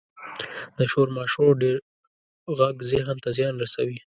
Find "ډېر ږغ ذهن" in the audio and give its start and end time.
1.63-3.17